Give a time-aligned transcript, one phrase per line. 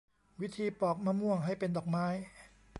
[0.41, 2.05] วิธีปอกมะม่วงให้เป็นดอกไม้